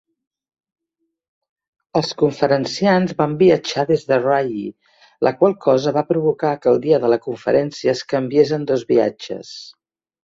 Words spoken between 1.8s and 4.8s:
Els conferenciants van viatjar des de Rye,